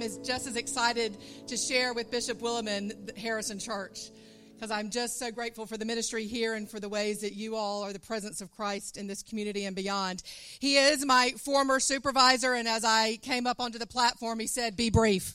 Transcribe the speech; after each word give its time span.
I'm 0.00 0.06
as, 0.06 0.16
just 0.16 0.46
as 0.46 0.56
excited 0.56 1.18
to 1.48 1.58
share 1.58 1.92
with 1.92 2.10
Bishop 2.10 2.40
Willimon 2.40 3.14
Harrison 3.18 3.58
Church 3.58 4.08
because 4.54 4.70
I'm 4.70 4.88
just 4.88 5.18
so 5.18 5.30
grateful 5.30 5.66
for 5.66 5.76
the 5.76 5.84
ministry 5.84 6.24
here 6.24 6.54
and 6.54 6.66
for 6.70 6.80
the 6.80 6.88
ways 6.88 7.20
that 7.20 7.34
you 7.34 7.54
all 7.54 7.84
are 7.84 7.92
the 7.92 8.00
presence 8.00 8.40
of 8.40 8.50
Christ 8.50 8.96
in 8.96 9.06
this 9.06 9.22
community 9.22 9.66
and 9.66 9.76
beyond. 9.76 10.22
He 10.58 10.78
is 10.78 11.04
my 11.04 11.32
former 11.32 11.80
supervisor, 11.80 12.54
and 12.54 12.66
as 12.66 12.82
I 12.82 13.18
came 13.18 13.46
up 13.46 13.60
onto 13.60 13.78
the 13.78 13.86
platform, 13.86 14.38
he 14.38 14.46
said, 14.46 14.74
Be 14.74 14.88
brief. 14.88 15.34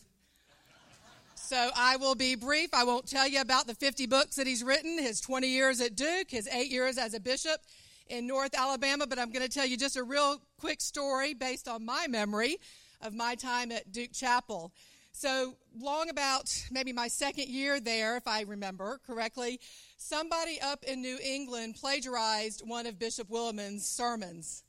So 1.36 1.70
I 1.76 1.98
will 1.98 2.16
be 2.16 2.34
brief. 2.34 2.74
I 2.74 2.86
won't 2.86 3.08
tell 3.08 3.28
you 3.28 3.42
about 3.42 3.68
the 3.68 3.76
50 3.76 4.08
books 4.08 4.38
that 4.38 4.48
he's 4.48 4.64
written, 4.64 4.98
his 4.98 5.22
20 5.22 5.48
years 5.48 5.80
at 5.80 5.96
Duke, 5.96 6.32
his 6.32 6.48
eight 6.48 6.72
years 6.72 6.98
as 6.98 7.14
a 7.14 7.20
bishop 7.20 7.62
in 8.08 8.26
North 8.26 8.56
Alabama, 8.58 9.06
but 9.06 9.20
I'm 9.20 9.32
going 9.32 9.46
to 9.46 9.52
tell 9.52 9.68
you 9.68 9.78
just 9.78 9.96
a 9.96 10.04
real 10.04 10.42
quick 10.58 10.82
story 10.82 11.36
based 11.36 11.68
on 11.68 11.86
my 11.86 12.08
memory 12.08 12.58
of 13.02 13.14
my 13.14 13.36
time 13.36 13.72
at 13.72 13.92
Duke 13.92 14.14
Chapel. 14.14 14.72
So, 15.18 15.56
long 15.80 16.10
about 16.10 16.54
maybe 16.72 16.92
my 16.92 17.08
second 17.08 17.48
year 17.48 17.80
there, 17.80 18.18
if 18.18 18.28
I 18.28 18.42
remember 18.42 19.00
correctly, 19.08 19.62
somebody 19.96 20.60
up 20.62 20.84
in 20.84 21.02
New 21.02 21.18
England 21.24 21.76
plagiarized 21.76 22.62
one 22.66 22.86
of 22.86 23.00
Bishop 23.00 23.30
Willimon's 23.30 23.86
sermons. 23.86 24.64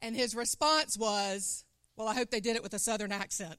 And 0.00 0.16
his 0.16 0.34
response 0.34 0.96
was, 0.96 1.64
Well, 1.96 2.08
I 2.08 2.14
hope 2.14 2.30
they 2.30 2.40
did 2.40 2.56
it 2.56 2.62
with 2.62 2.72
a 2.72 2.78
southern 2.78 3.12
accent. 3.12 3.56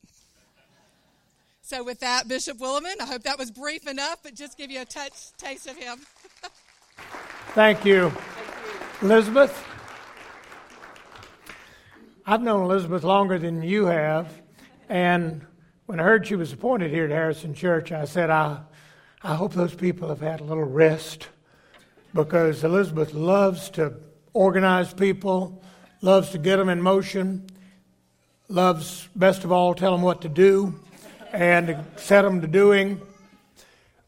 So, 1.62 1.84
with 1.84 2.00
that, 2.00 2.28
Bishop 2.28 2.58
Willimon, 2.58 3.00
I 3.00 3.06
hope 3.06 3.22
that 3.24 3.38
was 3.38 3.52
brief 3.52 3.88
enough, 3.88 4.24
but 4.24 4.34
just 4.34 4.58
give 4.58 4.72
you 4.72 4.82
a 4.82 4.86
touch 4.86 5.34
taste 5.38 5.68
of 5.68 5.78
him. 5.78 6.00
Thank 7.54 7.86
you, 7.86 8.12
Elizabeth. 9.02 9.75
I've 12.28 12.42
known 12.42 12.64
Elizabeth 12.64 13.04
longer 13.04 13.38
than 13.38 13.62
you 13.62 13.86
have, 13.86 14.42
and 14.90 15.46
when 15.86 16.00
I 16.00 16.04
heard 16.04 16.26
she 16.26 16.36
was 16.36 16.52
appointed 16.52 16.90
here 16.90 17.06
at 17.06 17.12
Harrison 17.12 17.54
Church, 17.54 17.92
I 17.92 18.06
said, 18.06 18.32
I, 18.32 18.62
I 19.22 19.36
hope 19.36 19.54
those 19.54 19.76
people 19.76 20.10
have 20.10 20.22
had 20.22 20.40
a 20.40 20.44
little 20.44 20.64
rest 20.64 21.28
because 22.16 22.64
Elizabeth 22.64 23.14
loves 23.14 23.70
to 23.72 23.94
organize 24.34 24.92
people, 24.92 25.62
loves 26.02 26.32
to 26.32 26.40
get 26.40 26.56
them 26.56 26.68
in 26.68 26.82
motion, 26.82 27.46
loves, 28.50 29.08
best 29.16 29.44
of 29.44 29.52
all, 29.52 29.76
tell 29.76 29.92
them 29.92 30.02
what 30.02 30.24
to 30.24 30.30
do 30.30 30.80
and 31.32 31.78
set 31.96 32.24
them 32.24 32.42
to 32.42 32.48
doing. 32.48 33.00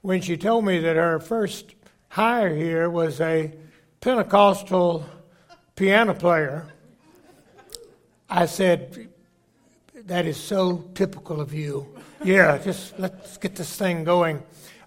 When 0.02 0.22
she 0.22 0.38
told 0.38 0.66
me 0.66 0.80
that 0.80 0.96
her 0.96 1.20
first 1.20 1.76
hire 2.10 2.56
here 2.56 2.90
was 2.90 3.22
a 3.22 3.54
Pentecostal 4.02 5.06
piano 5.76 6.16
player, 6.16 6.66
I 8.30 8.46
said, 8.46 9.10
that 10.06 10.26
is 10.26 10.38
so 10.38 10.90
typical 10.94 11.40
of 11.40 11.54
you. 11.54 11.88
Yeah, 12.24 12.58
just 12.58 12.98
let's 13.00 13.38
get 13.38 13.56
this 13.56 13.76
thing 13.76 14.04
going. 14.04 14.44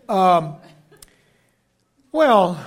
Um, 0.08 0.56
well, 2.12 2.64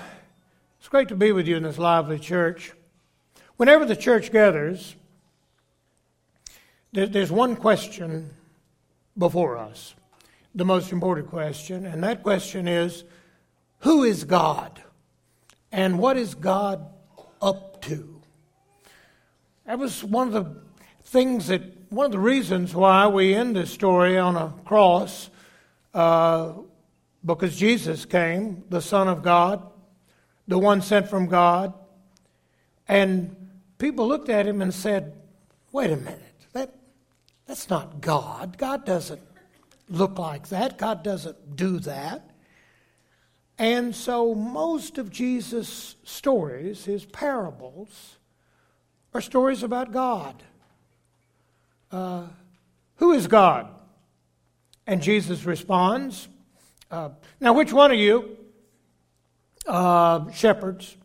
it's 0.80 0.88
great 0.88 1.10
to 1.10 1.16
be 1.16 1.32
with 1.32 1.48
you 1.48 1.58
in 1.58 1.64
this 1.64 1.78
lively 1.78 2.20
church. 2.20 2.72
Whenever 3.58 3.86
the 3.86 3.96
church 3.96 4.32
gathers, 4.32 4.96
there's 6.92 7.32
one 7.32 7.56
question 7.56 8.32
before 9.18 9.58
us, 9.58 9.96
the 10.56 10.66
most 10.66 10.92
important 10.92 11.30
question, 11.30 11.86
and 11.86 12.04
that 12.04 12.24
question 12.24 12.68
is 12.68 13.04
who 13.80 14.04
is 14.04 14.24
God? 14.24 14.82
And 15.72 16.00
what 16.00 16.18
is 16.18 16.36
God 16.36 16.86
up 17.42 17.82
to? 17.84 18.13
That 19.66 19.80
was 19.80 20.04
one 20.04 20.28
of 20.28 20.34
the 20.34 20.62
things 21.06 21.48
that 21.48 21.62
one 21.90 22.08
of 22.08 22.12
the 22.12 22.20
reasons 22.20 22.76
why 22.76 23.08
we 23.08 23.34
end 23.34 23.56
this 23.56 23.72
story 23.72 24.18
on 24.18 24.36
a 24.36 24.54
cross, 24.66 25.30
uh, 25.94 26.54
because 27.24 27.56
Jesus 27.56 28.04
came, 28.04 28.64
the 28.70 28.82
Son 28.82 29.08
of 29.08 29.24
God, 29.24 29.66
the 30.48 30.58
one 30.58 30.82
sent 30.82 31.08
from 31.08 31.28
God, 31.28 31.74
and 32.88 33.36
people 33.78 34.08
looked 34.08 34.28
at 34.28 34.46
him 34.46 34.62
and 34.62 34.74
said, 34.74 35.14
"Wait 35.72 35.92
a 35.92 35.96
minute, 35.96 36.48
that 36.52 36.76
that's 37.46 37.70
not 37.70 38.02
God. 38.02 38.58
God 38.58 38.86
doesn't 38.86 39.22
look 39.88 40.20
like 40.20 40.50
that. 40.50 40.78
God 40.78 41.04
doesn't 41.04 41.56
do 41.56 41.80
that." 41.80 42.32
And 43.58 43.96
so 43.96 44.36
most 44.36 44.98
of 44.98 45.10
Jesus' 45.10 45.96
stories, 46.04 46.84
his 46.84 47.06
parables, 47.06 48.18
are 49.14 49.22
stories 49.22 49.64
about 49.64 49.92
God. 49.92 50.42
Uh, 51.92 52.24
who 52.96 53.12
is 53.14 53.28
God? 53.28 53.68
And 54.88 55.02
Jesus 55.02 55.46
responds, 55.46 56.28
uh, 56.90 57.10
Now, 57.40 57.54
which 57.54 57.72
one 57.72 57.92
of 57.92 57.98
you, 57.98 58.38
uh, 59.68 60.30
shepherds, 60.32 60.98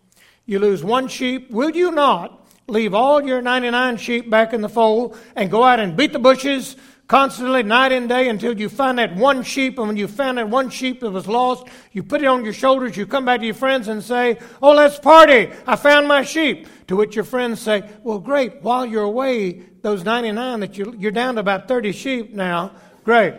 you 0.46 0.58
lose 0.58 0.82
one 0.82 1.08
sheep, 1.08 1.50
will 1.50 1.70
you 1.70 1.92
not 1.92 2.46
leave 2.66 2.94
all 2.94 3.24
your 3.24 3.41
99 3.41 3.96
sheep 3.96 4.28
back 4.30 4.52
in 4.52 4.60
the 4.60 4.69
fold 4.69 5.16
and 5.36 5.50
go 5.50 5.62
out 5.62 5.80
and 5.80 5.96
beat 5.96 6.12
the 6.12 6.19
bushes 6.19 6.76
constantly, 7.08 7.62
night 7.62 7.91
and 7.91 8.08
day, 8.08 8.28
until 8.28 8.58
you 8.58 8.69
find 8.69 8.98
that 8.98 9.16
one 9.16 9.42
sheep. 9.42 9.78
And 9.78 9.88
when 9.88 9.96
you 9.96 10.06
found 10.06 10.38
that 10.38 10.48
one 10.48 10.70
sheep 10.70 11.00
that 11.00 11.10
was 11.10 11.26
lost, 11.26 11.66
you 11.92 12.02
put 12.02 12.22
it 12.22 12.26
on 12.26 12.44
your 12.44 12.52
shoulders, 12.52 12.96
you 12.96 13.06
come 13.06 13.24
back 13.24 13.41
to 13.41 13.46
your 13.46 13.54
friends 13.54 13.88
and 13.88 14.02
say, 14.04 14.38
Oh, 14.62 14.72
let's 14.72 14.98
party! 14.98 15.50
I 15.66 15.74
found 15.76 16.06
my 16.06 16.22
sheep. 16.22 16.69
To 16.86 16.96
which 16.96 17.16
your 17.16 17.24
friends 17.24 17.60
say, 17.60 17.88
Well, 18.02 18.19
great, 18.19 18.62
while 18.62 18.86
you're 18.86 19.02
away, 19.02 19.62
those 19.82 20.04
99 20.04 20.60
that 20.60 20.78
you, 20.78 20.94
you're 20.98 21.10
down 21.10 21.34
to 21.34 21.41
about 21.41 21.66
30 21.66 21.92
sheep 21.92 22.34
now. 22.34 22.72
Great. 23.04 23.34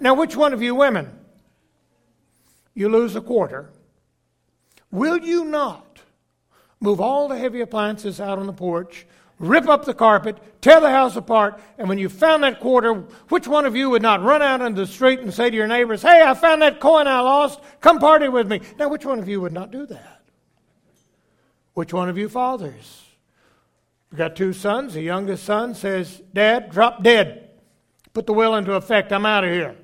Now, 0.00 0.14
which 0.14 0.36
one 0.36 0.52
of 0.52 0.62
you 0.62 0.74
women? 0.74 1.10
You 2.74 2.88
lose 2.88 3.16
a 3.16 3.20
quarter. 3.20 3.70
Will 4.90 5.18
you 5.18 5.44
not 5.44 6.00
move 6.80 7.00
all 7.00 7.28
the 7.28 7.38
heavy 7.38 7.60
appliances 7.60 8.20
out 8.20 8.38
on 8.38 8.46
the 8.46 8.52
porch, 8.52 9.06
rip 9.38 9.68
up 9.68 9.84
the 9.84 9.94
carpet, 9.94 10.38
tear 10.60 10.80
the 10.80 10.90
house 10.90 11.16
apart, 11.16 11.60
and 11.78 11.88
when 11.88 11.98
you 11.98 12.08
found 12.08 12.42
that 12.42 12.60
quarter, 12.60 12.94
which 13.28 13.46
one 13.46 13.66
of 13.66 13.76
you 13.76 13.90
would 13.90 14.02
not 14.02 14.22
run 14.22 14.42
out 14.42 14.60
into 14.60 14.80
the 14.82 14.86
street 14.86 15.20
and 15.20 15.32
say 15.32 15.50
to 15.50 15.56
your 15.56 15.66
neighbors, 15.66 16.02
Hey, 16.02 16.22
I 16.22 16.34
found 16.34 16.62
that 16.62 16.80
coin 16.80 17.06
I 17.06 17.20
lost, 17.20 17.60
come 17.80 17.98
party 17.98 18.28
with 18.28 18.48
me? 18.48 18.60
Now, 18.78 18.88
which 18.88 19.04
one 19.04 19.18
of 19.18 19.28
you 19.28 19.40
would 19.40 19.52
not 19.52 19.70
do 19.70 19.86
that? 19.86 20.22
Which 21.74 21.92
one 21.92 22.08
of 22.08 22.16
you 22.16 22.28
fathers? 22.28 23.04
We 24.10 24.16
got 24.16 24.36
two 24.36 24.52
sons. 24.52 24.94
The 24.94 25.02
youngest 25.02 25.44
son 25.44 25.74
says, 25.74 26.22
Dad, 26.32 26.70
drop 26.70 27.02
dead. 27.02 27.50
Put 28.14 28.26
the 28.26 28.32
will 28.32 28.54
into 28.54 28.72
effect. 28.72 29.12
I'm 29.12 29.26
out 29.26 29.44
of 29.44 29.50
here. 29.50 29.76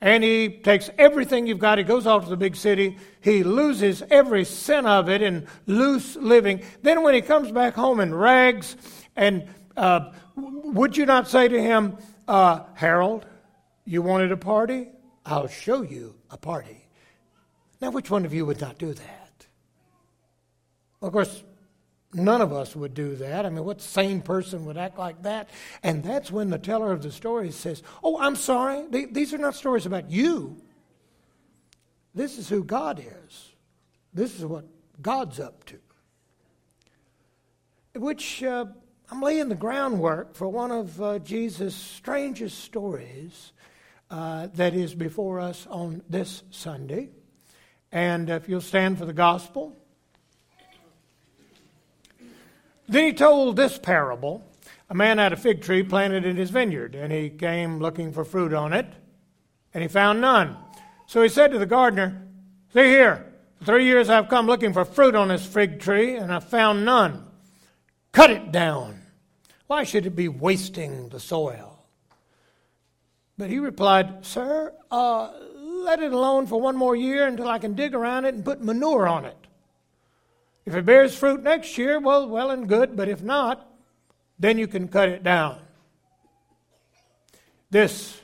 And 0.00 0.22
he 0.22 0.48
takes 0.48 0.90
everything 0.96 1.46
you've 1.46 1.58
got. 1.58 1.78
He 1.78 1.84
goes 1.84 2.06
off 2.06 2.24
to 2.24 2.30
the 2.30 2.36
big 2.36 2.54
city. 2.54 2.96
He 3.20 3.42
loses 3.42 4.02
every 4.10 4.44
cent 4.44 4.86
of 4.86 5.08
it 5.08 5.22
in 5.22 5.46
loose 5.66 6.14
living. 6.16 6.62
Then, 6.82 7.02
when 7.02 7.14
he 7.14 7.20
comes 7.20 7.50
back 7.50 7.74
home 7.74 7.98
in 7.98 8.14
rags, 8.14 8.76
and 9.16 9.48
uh, 9.76 10.12
would 10.36 10.96
you 10.96 11.04
not 11.04 11.28
say 11.28 11.48
to 11.48 11.60
him, 11.60 11.98
uh, 12.28 12.60
Harold, 12.74 13.26
you 13.84 14.02
wanted 14.02 14.30
a 14.30 14.36
party? 14.36 14.88
I'll 15.26 15.48
show 15.48 15.82
you 15.82 16.14
a 16.30 16.36
party. 16.36 16.86
Now, 17.80 17.90
which 17.90 18.10
one 18.10 18.24
of 18.24 18.32
you 18.32 18.46
would 18.46 18.60
not 18.60 18.78
do 18.78 18.94
that? 18.94 19.46
Of 21.02 21.12
course, 21.12 21.42
None 22.14 22.40
of 22.40 22.52
us 22.52 22.74
would 22.74 22.94
do 22.94 23.16
that. 23.16 23.44
I 23.44 23.50
mean, 23.50 23.64
what 23.64 23.82
sane 23.82 24.22
person 24.22 24.64
would 24.64 24.78
act 24.78 24.98
like 24.98 25.22
that? 25.24 25.50
And 25.82 26.02
that's 26.02 26.30
when 26.30 26.48
the 26.48 26.58
teller 26.58 26.90
of 26.90 27.02
the 27.02 27.12
story 27.12 27.50
says, 27.50 27.82
Oh, 28.02 28.18
I'm 28.18 28.36
sorry. 28.36 28.86
These 28.90 29.34
are 29.34 29.38
not 29.38 29.54
stories 29.54 29.84
about 29.84 30.10
you. 30.10 30.62
This 32.14 32.38
is 32.38 32.48
who 32.48 32.64
God 32.64 32.98
is. 32.98 33.52
This 34.14 34.38
is 34.38 34.46
what 34.46 34.64
God's 35.02 35.38
up 35.38 35.64
to. 35.66 35.78
Which 37.94 38.42
uh, 38.42 38.66
I'm 39.10 39.20
laying 39.20 39.50
the 39.50 39.54
groundwork 39.54 40.34
for 40.34 40.48
one 40.48 40.70
of 40.70 41.02
uh, 41.02 41.18
Jesus' 41.18 41.74
strangest 41.74 42.58
stories 42.60 43.52
uh, 44.10 44.48
that 44.54 44.74
is 44.74 44.94
before 44.94 45.40
us 45.40 45.66
on 45.68 46.02
this 46.08 46.42
Sunday. 46.50 47.10
And 47.92 48.30
if 48.30 48.48
you'll 48.48 48.62
stand 48.62 48.98
for 48.98 49.04
the 49.04 49.12
gospel. 49.12 49.76
Then 52.88 53.04
he 53.04 53.12
told 53.12 53.56
this 53.56 53.78
parable. 53.78 54.44
A 54.90 54.94
man 54.94 55.18
had 55.18 55.34
a 55.34 55.36
fig 55.36 55.60
tree 55.60 55.82
planted 55.82 56.24
in 56.24 56.36
his 56.36 56.50
vineyard, 56.50 56.94
and 56.94 57.12
he 57.12 57.28
came 57.28 57.78
looking 57.78 58.12
for 58.12 58.24
fruit 58.24 58.54
on 58.54 58.72
it, 58.72 58.86
and 59.74 59.82
he 59.82 59.88
found 59.88 60.22
none. 60.22 60.56
So 61.06 61.22
he 61.22 61.28
said 61.28 61.52
to 61.52 61.58
the 61.58 61.66
gardener, 61.66 62.26
See 62.72 62.84
here, 62.84 63.26
for 63.58 63.66
three 63.66 63.84
years 63.84 64.08
I've 64.08 64.28
come 64.28 64.46
looking 64.46 64.72
for 64.72 64.86
fruit 64.86 65.14
on 65.14 65.28
this 65.28 65.44
fig 65.44 65.80
tree, 65.80 66.16
and 66.16 66.32
I've 66.32 66.48
found 66.48 66.86
none. 66.86 67.26
Cut 68.12 68.30
it 68.30 68.50
down. 68.50 69.02
Why 69.66 69.84
should 69.84 70.06
it 70.06 70.16
be 70.16 70.28
wasting 70.28 71.10
the 71.10 71.20
soil? 71.20 71.84
But 73.36 73.50
he 73.50 73.58
replied, 73.58 74.24
Sir, 74.24 74.72
uh, 74.90 75.30
let 75.56 76.00
it 76.00 76.12
alone 76.12 76.46
for 76.46 76.60
one 76.60 76.76
more 76.76 76.96
year 76.96 77.26
until 77.26 77.48
I 77.48 77.58
can 77.58 77.74
dig 77.74 77.94
around 77.94 78.24
it 78.24 78.34
and 78.34 78.44
put 78.44 78.62
manure 78.62 79.06
on 79.06 79.26
it. 79.26 79.36
If 80.68 80.74
it 80.74 80.84
bears 80.84 81.16
fruit 81.16 81.42
next 81.42 81.78
year, 81.78 81.98
well, 81.98 82.28
well 82.28 82.50
and 82.50 82.68
good, 82.68 82.94
but 82.94 83.08
if 83.08 83.22
not, 83.22 83.66
then 84.38 84.58
you 84.58 84.66
can 84.66 84.86
cut 84.86 85.08
it 85.08 85.22
down. 85.22 85.60
This 87.70 88.20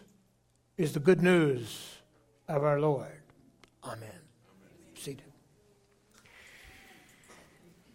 is 0.76 0.92
the 0.92 1.00
good 1.00 1.22
news 1.22 1.96
of 2.46 2.62
our 2.62 2.78
Lord. 2.78 3.22
Amen. 3.82 4.20
Seated. 4.92 5.24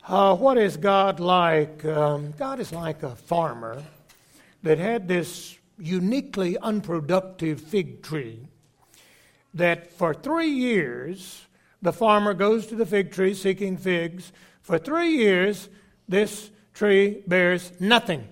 Uh, 0.08 0.36
what 0.36 0.58
is 0.58 0.78
God 0.78 1.20
like? 1.20 1.86
Um, 1.86 2.34
God 2.36 2.60
is 2.60 2.72
like 2.72 3.04
a 3.04 3.16
farmer 3.16 3.84
that 4.64 4.80
had 4.80 5.08
this 5.08 5.60
uniquely 5.78 6.58
unproductive 6.58 7.62
fig 7.62 8.02
tree 8.02 8.48
that 9.54 9.94
for 9.94 10.16
three 10.16 10.50
years 10.50 11.46
the 11.82 11.94
farmer 11.94 12.34
goes 12.34 12.68
to 12.68 12.76
the 12.76 12.86
fig 12.86 13.12
tree 13.12 13.34
seeking 13.34 13.78
figs. 13.78 14.32
For 14.62 14.78
three 14.78 15.18
years, 15.18 15.70
this 16.08 16.52
tree 16.74 17.24
bears 17.28 17.72
nothing, 17.80 18.28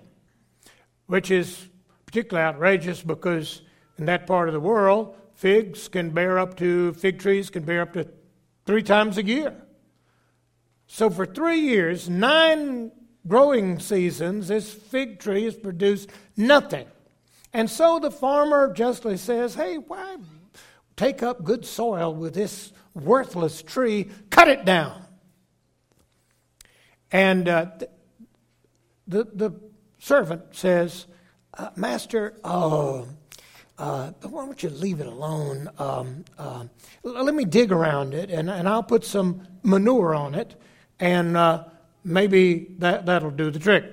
which 1.06 1.32
is 1.32 1.68
particularly 2.06 2.48
outrageous 2.48 3.02
because 3.02 3.62
in 3.98 4.06
that 4.06 4.28
part 4.28 4.50
of 4.50 4.54
the 4.54 4.60
world, 4.60 5.16
figs 5.34 5.88
can 5.88 6.12
bear 6.12 6.40
up 6.40 6.58
to, 6.58 6.94
fig 6.94 7.20
trees 7.20 7.50
can 7.50 7.64
bear 7.64 7.82
up 7.82 7.94
to 7.94 8.08
three 8.66 8.84
times 8.84 9.18
a 9.18 9.26
year. 9.26 9.56
So 10.88 11.10
for 11.10 11.26
three 11.26 11.60
years, 11.60 12.10
nine 12.10 12.92
growing 13.28 13.80
seasons, 13.80 14.48
this 14.48 14.74
fig 14.74 15.20
tree 15.20 15.44
has 15.44 15.56
produced 15.56 16.10
nothing. 16.36 16.88
And 17.54 17.70
so 17.70 18.00
the 18.00 18.12
farmer 18.12 18.74
justly 18.74 19.18
says, 19.18 19.56
Hey, 19.56 19.78
why 19.78 20.18
take 20.96 21.22
up 21.22 21.44
good 21.44 21.66
soil 21.66 22.14
with 22.14 22.34
this 22.34 22.72
worthless 22.98 23.62
tree? 23.62 24.10
Cut 24.30 24.48
it 24.48 24.66
down. 24.66 25.04
And 27.12 27.48
uh, 27.48 27.68
the, 29.08 29.24
the 29.34 29.52
servant 30.00 30.44
says, 30.52 31.06
uh, 31.54 31.70
Master, 31.76 32.34
uh, 32.44 33.04
uh, 33.78 34.12
why 34.24 34.46
don't 34.46 34.62
you 34.62 34.70
leave 34.70 35.00
it 35.00 35.08
alone? 35.08 35.70
Um, 35.78 36.26
uh, 36.38 36.66
let 37.04 37.34
me 37.34 37.46
dig 37.46 37.72
around 37.72 38.14
it 38.14 38.30
and, 38.30 38.50
and 38.50 38.68
I'll 38.68 38.84
put 38.84 39.06
some 39.06 39.48
manure 39.64 40.16
on 40.16 40.36
it 40.36 40.56
and 41.00 41.38
uh, 41.38 41.66
maybe 42.04 42.76
that, 42.80 43.06
that'll 43.06 43.32
do 43.32 43.52
the 43.52 43.60
trick. 43.60 43.86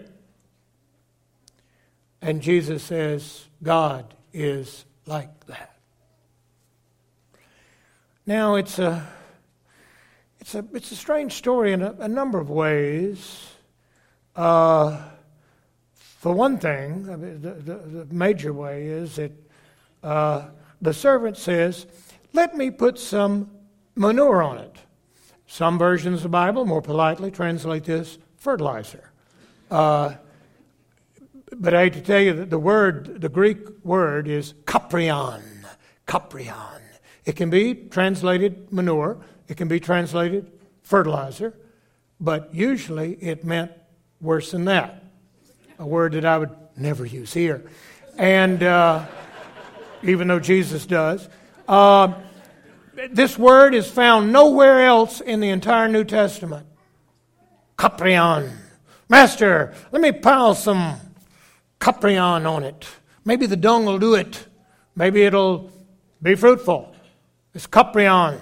And 2.23 2.41
Jesus 2.41 2.83
says, 2.83 3.45
God 3.63 4.15
is 4.33 4.87
like 5.07 5.47
that. 5.47 5.74
Now, 8.27 8.55
it's 8.55 8.79
a, 8.79 9.07
it's 10.41 10.55
a, 10.55 10.65
it's 10.73 10.91
a 10.93 10.97
strange 10.97 11.35
story 11.35 11.73
in 11.73 11.83
a, 11.83 11.93
a 11.99 12.09
number 12.09 12.41
of 12.41 12.49
ways. 12.49 13.51
Uh, 14.35 15.03
for 15.95 16.33
one 16.33 16.57
thing, 16.57 17.03
the, 17.03 17.51
the, 17.51 17.75
the, 17.75 18.15
major 18.15 18.55
way 18.55 18.87
is 18.87 19.17
that 19.17 19.33
uh, 20.03 20.47
the 20.81 20.95
servant 20.95 21.37
says, 21.37 21.87
Let 22.33 22.57
me 22.57 22.71
put 22.71 22.99
some 22.99 23.51
manure 23.95 24.43
on 24.43 24.57
it. 24.57 24.77
Some 25.47 25.79
versions 25.79 26.21
of 26.21 26.23
the 26.23 26.29
Bible 26.31 26.65
more 26.65 26.81
politely 26.81 27.31
translate 27.31 27.85
this 27.85 28.17
fertilizer. 28.39 29.11
Uh, 29.71 30.15
but 31.53 31.75
I 31.75 31.85
hate 31.85 31.93
to 31.93 32.01
tell 32.01 32.21
you 32.21 32.33
that 32.33 32.49
the 32.49 32.59
word, 32.59 33.21
the 33.21 33.29
Greek 33.29 33.85
word 33.85 34.29
is 34.29 34.55
kaprion. 34.65 35.43
Kaprion. 36.09 36.84
It 37.25 37.37
can 37.37 37.51
be 37.51 37.75
translated 37.75 38.73
manure, 38.73 39.19
it 39.49 39.57
can 39.57 39.69
be 39.69 39.81
translated 39.81 40.51
fertilizer, 40.83 41.55
but 42.21 42.55
usually 42.55 43.15
it 43.15 43.45
meant 43.45 43.73
worse 44.21 44.51
than 44.51 44.67
that. 44.67 45.05
A 45.79 45.87
word 45.87 46.13
that 46.13 46.25
I 46.25 46.39
would 46.39 46.55
never 46.77 47.05
use 47.05 47.33
here. 47.33 47.65
And 48.17 48.63
uh, 48.63 49.07
even 50.05 50.29
though 50.29 50.41
Jesus 50.41 50.87
does. 50.87 51.29
Uh, 51.67 52.15
this 53.11 53.39
word 53.39 53.75
is 53.75 53.91
found 53.91 54.33
nowhere 54.33 54.85
else 54.85 55.21
in 55.21 55.41
the 55.41 55.49
entire 55.49 55.89
New 55.89 56.05
Testament. 56.05 56.67
Kaprion. 57.77 58.51
Master, 59.09 59.75
let 59.91 60.01
me 60.01 60.13
pile 60.13 60.55
some 60.55 60.97
kaprion 61.81 62.49
on 62.49 62.63
it. 62.63 62.87
Maybe 63.25 63.47
the 63.47 63.57
dung 63.57 63.85
will 63.85 63.99
do 63.99 64.15
it. 64.15 64.47
Maybe 64.95 65.23
it'll 65.23 65.71
be 66.23 66.35
fruitful. 66.35 66.94
It's 67.55 67.67
kaprion. 67.67 68.41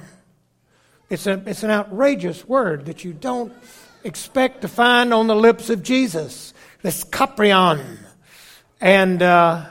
It's, 1.10 1.26
a, 1.26 1.42
it's 1.46 1.62
an 1.62 1.70
outrageous 1.70 2.48
word 2.48 2.86
that 2.86 3.04
you 3.04 3.12
don't 3.12 3.52
expect 4.02 4.62
to 4.62 4.68
find 4.68 5.12
on 5.12 5.26
the 5.26 5.36
lips 5.36 5.68
of 5.68 5.82
Jesus. 5.82 6.54
It's 6.82 7.04
kaprion. 7.04 7.98
And, 8.80 9.22
uh, 9.22 9.66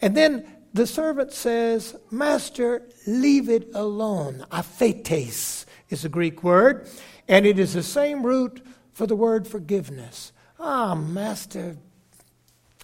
and 0.00 0.16
then 0.16 0.46
the 0.72 0.86
servant 0.86 1.32
says, 1.32 1.96
Master, 2.10 2.82
leave 3.06 3.48
it 3.48 3.68
alone. 3.74 4.46
Aphetes 4.52 5.66
is 5.88 6.04
a 6.04 6.08
Greek 6.08 6.44
word, 6.44 6.88
and 7.26 7.44
it 7.44 7.58
is 7.58 7.74
the 7.74 7.82
same 7.82 8.24
root 8.24 8.64
for 8.92 9.06
the 9.06 9.16
word 9.16 9.48
forgiveness. 9.48 10.32
Ah, 10.60 10.94
Master, 10.94 11.76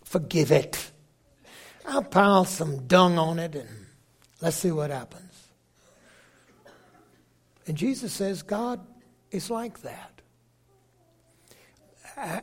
forgive 0.02 0.50
it. 0.50 0.90
I'll 1.86 2.02
pile 2.02 2.44
some 2.44 2.86
dung 2.88 3.18
on 3.18 3.38
it 3.38 3.54
and 3.54 3.68
let's 4.40 4.56
see 4.56 4.70
what 4.70 4.90
happens. 4.90 5.48
And 7.66 7.76
Jesus 7.76 8.12
says, 8.12 8.42
God 8.42 8.80
is 9.30 9.50
like 9.50 9.82
that. 9.82 10.12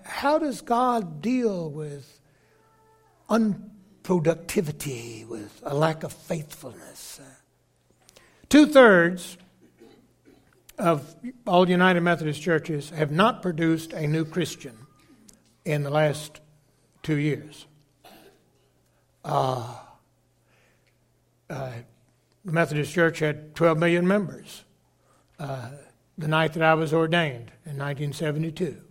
How 0.03 0.37
does 0.37 0.61
God 0.61 1.21
deal 1.21 1.71
with 1.71 2.19
unproductivity, 3.29 5.27
with 5.27 5.61
a 5.63 5.73
lack 5.73 6.03
of 6.03 6.13
faithfulness? 6.13 7.19
Two 8.49 8.67
thirds 8.67 9.37
of 10.77 11.15
all 11.47 11.67
United 11.69 12.01
Methodist 12.01 12.41
churches 12.41 12.89
have 12.91 13.11
not 13.11 13.41
produced 13.41 13.93
a 13.93 14.05
new 14.05 14.25
Christian 14.25 14.77
in 15.65 15.83
the 15.83 15.89
last 15.89 16.39
two 17.01 17.15
years. 17.15 17.65
Uh, 19.23 19.75
uh, 21.53 21.71
the 22.43 22.51
Methodist 22.51 22.91
Church 22.91 23.19
had 23.19 23.55
12 23.55 23.77
million 23.77 24.07
members 24.07 24.63
uh, 25.39 25.69
the 26.17 26.27
night 26.27 26.53
that 26.53 26.63
I 26.63 26.73
was 26.73 26.93
ordained 26.93 27.51
in 27.65 27.77
1972. 27.77 28.81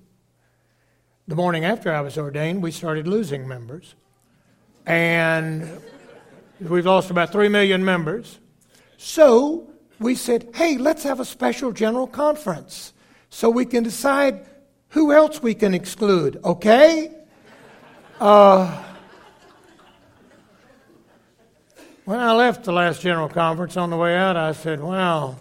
The 1.27 1.35
morning 1.35 1.65
after 1.65 1.93
I 1.93 2.01
was 2.01 2.17
ordained, 2.17 2.63
we 2.63 2.71
started 2.71 3.07
losing 3.09 3.49
members. 3.49 3.95
And 4.87 5.81
we've 6.61 6.87
lost 6.87 7.11
about 7.11 7.33
3 7.33 7.49
million 7.49 7.85
members. 7.85 8.39
So 8.97 9.71
we 9.99 10.15
said, 10.15 10.49
hey, 10.55 10.79
let's 10.79 11.03
have 11.03 11.21
a 11.21 11.25
special 11.25 11.73
general 11.73 12.07
conference 12.07 12.93
so 13.29 13.51
we 13.51 13.65
can 13.65 13.83
decide 13.83 14.47
who 14.91 15.13
else 15.13 15.43
we 15.43 15.55
can 15.55 15.75
exclude, 15.75 16.41
okay? 16.45 17.13
Uh, 18.21 18.83
when 22.05 22.19
I 22.19 22.33
left 22.33 22.65
the 22.65 22.73
last 22.73 23.01
general 23.01 23.29
conference 23.29 23.77
on 23.77 23.91
the 23.91 23.97
way 23.97 24.17
out, 24.17 24.37
I 24.37 24.53
said, 24.53 24.81
wow, 24.81 25.37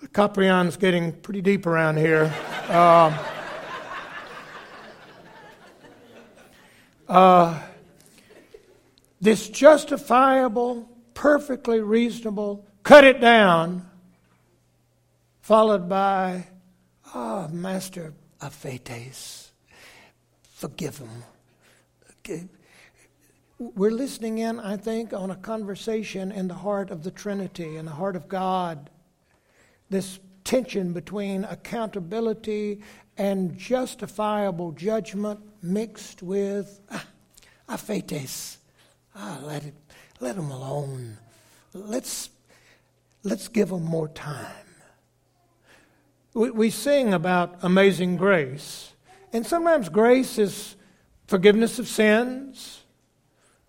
the 0.00 0.08
Caprion's 0.08 0.76
getting 0.76 1.12
pretty 1.12 1.42
deep 1.42 1.66
around 1.66 1.98
here. 1.98 2.32
Uh, 2.68 3.26
uh, 7.08 7.62
this 9.20 9.48
justifiable, 9.48 10.88
perfectly 11.14 11.80
reasonable, 11.80 12.64
cut 12.82 13.04
it 13.04 13.20
down, 13.20 13.88
followed 15.42 15.88
by, 15.88 16.46
ah, 17.14 17.46
oh, 17.46 17.52
Master 17.52 18.14
Aphetes, 18.40 19.50
forgive 20.54 20.98
him. 20.98 21.24
We're 23.58 23.90
listening 23.90 24.36
in, 24.36 24.60
I 24.60 24.76
think, 24.76 25.14
on 25.14 25.30
a 25.30 25.36
conversation 25.36 26.30
in 26.30 26.46
the 26.46 26.54
heart 26.54 26.90
of 26.90 27.04
the 27.04 27.10
Trinity, 27.10 27.76
in 27.76 27.86
the 27.86 27.92
heart 27.92 28.14
of 28.14 28.28
God. 28.28 28.90
This 29.88 30.18
tension 30.44 30.92
between 30.92 31.44
accountability 31.44 32.82
and 33.16 33.56
justifiable 33.56 34.72
judgment 34.72 35.40
mixed 35.62 36.22
with 36.22 36.80
ah, 36.90 37.06
aphetes. 37.66 38.58
Ah, 39.14 39.40
let 39.42 39.64
it, 39.64 39.74
let 40.20 40.36
them 40.36 40.50
alone. 40.50 41.16
Let's 41.72 42.28
let's 43.22 43.48
give 43.48 43.70
them 43.70 43.84
more 43.84 44.08
time. 44.08 44.66
We, 46.34 46.50
we 46.50 46.68
sing 46.68 47.14
about 47.14 47.56
amazing 47.62 48.18
grace, 48.18 48.92
and 49.32 49.46
sometimes 49.46 49.88
grace 49.88 50.36
is 50.36 50.76
forgiveness 51.26 51.78
of 51.78 51.88
sins. 51.88 52.82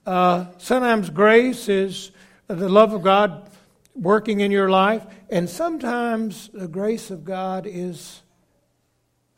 Uh, 0.07 0.45
sometimes 0.57 1.09
grace 1.09 1.67
is 1.67 2.11
the 2.47 2.69
love 2.69 2.93
of 2.93 3.03
God 3.03 3.49
working 3.93 4.39
in 4.39 4.51
your 4.51 4.69
life, 4.69 5.05
and 5.29 5.49
sometimes 5.49 6.47
the 6.53 6.69
grace 6.69 7.11
of 7.11 7.25
God 7.25 7.67
is 7.67 8.21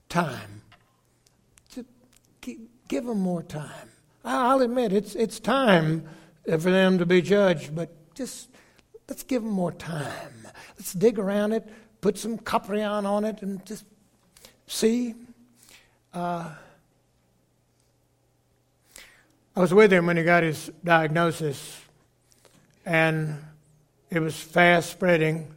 time. 0.09 0.61
Give 2.87 3.03
them 3.03 3.19
more 3.19 3.41
time. 3.41 3.89
I'll 4.23 4.61
admit 4.61 4.93
it's, 4.93 5.15
it's 5.15 5.39
time 5.39 6.07
for 6.45 6.57
them 6.57 6.99
to 6.99 7.05
be 7.05 7.23
judged, 7.23 7.75
but 7.75 7.89
just 8.13 8.49
let's 9.07 9.23
give 9.23 9.41
them 9.41 9.51
more 9.51 9.71
time. 9.71 10.47
Let's 10.77 10.93
dig 10.93 11.17
around 11.17 11.53
it, 11.53 11.67
put 11.99 12.15
some 12.19 12.37
Coprion 12.37 13.05
on 13.05 13.25
it, 13.25 13.41
and 13.41 13.65
just 13.65 13.85
see. 14.67 15.15
Uh, 16.13 16.51
I 19.55 19.61
was 19.61 19.73
with 19.73 19.91
him 19.91 20.05
when 20.05 20.15
he 20.15 20.23
got 20.23 20.43
his 20.43 20.71
diagnosis, 20.83 21.81
and 22.85 23.43
it 24.09 24.19
was 24.19 24.39
fast 24.39 24.91
spreading. 24.91 25.53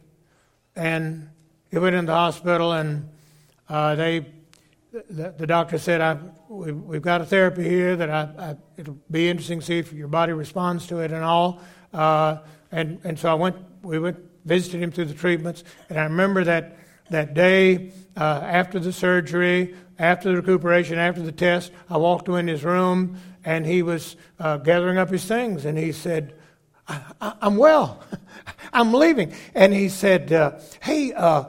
And 0.75 1.29
he 1.71 1.77
went 1.77 1.95
in 1.95 2.05
the 2.05 2.13
hospital, 2.13 2.73
and 2.73 3.09
uh, 3.69 3.95
they, 3.95 4.25
the, 4.91 5.33
the, 5.37 5.47
doctor 5.47 5.77
said, 5.77 6.01
I, 6.01 6.17
we, 6.49 6.95
have 6.95 7.03
got 7.03 7.21
a 7.21 7.25
therapy 7.25 7.63
here 7.63 7.95
that 7.95 8.09
I, 8.09 8.21
I, 8.37 8.55
it'll 8.77 8.97
be 9.09 9.29
interesting 9.29 9.59
to 9.59 9.65
see 9.65 9.79
if 9.79 9.93
your 9.93 10.07
body 10.07 10.33
responds 10.33 10.87
to 10.87 10.99
it 10.99 11.11
and 11.11 11.23
all. 11.23 11.61
Uh, 11.93 12.37
and, 12.71 12.99
and 13.03 13.17
so 13.17 13.29
I 13.29 13.35
went, 13.35 13.55
we 13.83 13.99
went, 13.99 14.17
visited 14.45 14.81
him 14.81 14.91
through 14.91 15.05
the 15.05 15.13
treatments, 15.13 15.63
and 15.89 15.99
I 15.99 16.03
remember 16.03 16.43
that, 16.43 16.77
that 17.13 17.33
day 17.33 17.91
uh, 18.15 18.41
after 18.43 18.79
the 18.79 18.93
surgery, 18.93 19.75
after 19.97 20.29
the 20.29 20.35
recuperation, 20.35 20.99
after 20.99 21.21
the 21.21 21.31
test, 21.31 21.71
I 21.89 21.97
walked 21.97 22.27
in 22.27 22.47
his 22.47 22.63
room, 22.63 23.17
and 23.45 23.65
he 23.65 23.81
was 23.81 24.15
uh, 24.39 24.57
gathering 24.57 24.97
up 24.97 25.09
his 25.09 25.25
things, 25.25 25.65
and 25.65 25.77
he 25.77 25.91
said, 25.91 26.35
I, 26.87 27.33
am 27.41 27.57
well. 27.57 28.03
I'm 28.73 28.93
leaving. 28.93 29.33
And 29.55 29.73
he 29.73 29.89
said, 29.89 30.33
uh, 30.33 30.59
Hey, 30.81 31.13
uh, 31.13 31.45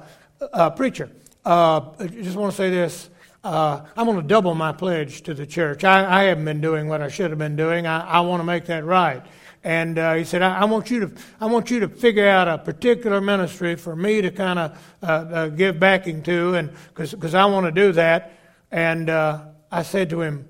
uh, 0.52 0.71
preacher, 0.71 1.11
uh, 1.44 1.90
I 1.99 2.06
just 2.06 2.37
want 2.37 2.52
to 2.52 2.56
say 2.56 2.71
this. 2.71 3.11
Uh, 3.42 3.85
I'm 3.94 4.06
going 4.06 4.16
to 4.16 4.26
double 4.26 4.54
my 4.54 4.73
pledge 4.73 5.23
to 5.23 5.35
the 5.35 5.47
church. 5.47 5.85
I, 5.85 6.21
I, 6.21 6.23
haven't 6.25 6.47
been 6.47 6.62
doing 6.62 6.88
what 6.88 7.02
I 7.02 7.09
should 7.09 7.28
have 7.28 7.38
been 7.38 7.56
doing. 7.56 7.87
I, 7.87 8.00
I 8.00 8.21
want 8.21 8.40
to 8.40 8.44
make 8.44 8.64
that 8.66 8.87
right. 8.87 9.23
And 9.64 9.99
uh, 9.99 10.14
he 10.14 10.25
said, 10.25 10.42
I, 10.42 10.59
I, 10.61 10.64
want 10.66 10.90
you 10.90 11.00
to, 11.00 11.12
I 11.40 11.47
want 11.47 11.71
you 11.71 11.80
to 11.80 11.88
figure 11.88 12.28
out 12.28 12.47
a 12.49 12.59
particular 12.59 13.23
ministry 13.23 13.76
for 13.76 13.97
me 13.97 14.21
to 14.21 14.30
kind 14.30 14.59
of 14.59 14.97
uh, 15.02 15.06
uh, 15.06 15.49
give 15.49 15.80
backing 15.80 16.23
to, 16.25 16.54
and 16.54 16.71
because 16.94 17.35
I 17.35 17.47
want 17.47 17.64
to 17.66 17.73
do 17.73 17.92
that. 17.92 18.38
And 18.71 19.09
uh, 19.09 19.47
I 19.73 19.83
said 19.83 20.11
to 20.11 20.21
him, 20.21 20.47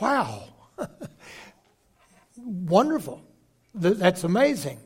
Wow, 0.00 0.44
wonderful. 2.36 3.22
That's 3.74 4.24
amazing. 4.24 4.80